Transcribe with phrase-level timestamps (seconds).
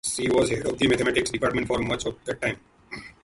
[0.03, 2.59] She was head of the mathematics department for much of that time.